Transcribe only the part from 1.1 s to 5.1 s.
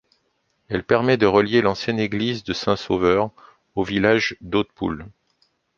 de relier l’ancienne église de Saint Sauveur au village d’Hautpoul.